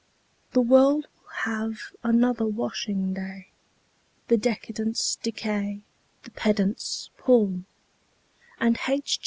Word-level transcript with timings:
The 0.53 0.61
world 0.63 1.05
will 1.17 1.29
have 1.43 1.95
another 2.01 2.47
washing 2.47 3.13
day; 3.13 3.49
The 4.29 4.35
decadents 4.37 5.15
decay; 5.21 5.81
the 6.23 6.31
pedants 6.31 7.11
pall; 7.19 7.61
And 8.59 8.79
H. 8.89 9.19